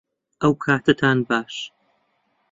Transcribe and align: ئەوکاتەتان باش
ئەوکاتەتان 0.41 1.17
باش 1.29 1.55